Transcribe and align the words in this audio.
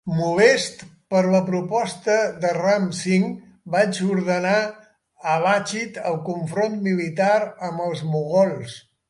Molest 0.17 0.79
per 1.13 1.19
la 1.33 1.41
proposta 1.49 2.15
de 2.45 2.53
Ram 2.57 2.87
Singh, 3.01 3.35
va 3.75 3.83
ordenar 4.15 4.55
a 5.35 5.37
Lachit 5.45 6.01
el 6.13 6.19
confront 6.33 6.81
militar 6.89 7.37
amb 7.71 7.87
els 7.91 8.05
mogols. 8.17 8.77